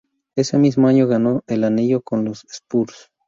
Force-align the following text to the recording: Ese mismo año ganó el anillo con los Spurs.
Ese 0.35 0.57
mismo 0.57 0.87
año 0.87 1.05
ganó 1.07 1.43
el 1.45 1.63
anillo 1.63 2.01
con 2.01 2.25
los 2.25 2.43
Spurs. 2.45 3.11